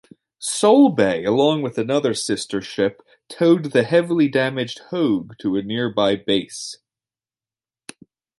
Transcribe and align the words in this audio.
"Solebay", 0.41 1.27
along 1.27 1.61
with 1.61 1.77
another 1.77 2.15
sister-ship, 2.15 3.03
towed 3.29 3.65
the 3.65 3.83
heavily 3.83 4.27
damaged 4.27 4.79
"Hogue" 4.89 5.33
to 5.37 5.55
a 5.57 5.61
nearby 5.61 6.15
base. 6.15 6.79